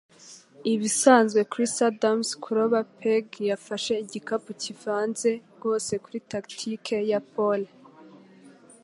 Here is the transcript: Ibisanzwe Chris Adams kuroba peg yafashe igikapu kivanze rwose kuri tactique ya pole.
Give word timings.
Ibisanzwe 0.73 1.39
Chris 1.51 1.73
Adams 1.89 2.27
kuroba 2.43 2.79
peg 2.99 3.25
yafashe 3.49 3.93
igikapu 4.03 4.51
kivanze 4.61 5.31
rwose 5.55 5.93
kuri 6.03 6.19
tactique 6.31 6.97
ya 7.11 7.19
pole. 7.33 7.67